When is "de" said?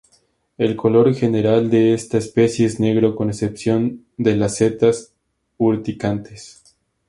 1.69-1.93, 4.17-4.35